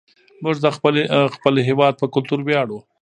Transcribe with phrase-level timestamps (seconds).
[0.43, 0.67] موږ د
[1.35, 2.79] خپل هېواد په کلتور ویاړو.